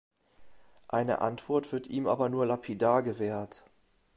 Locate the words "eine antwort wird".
0.87-1.85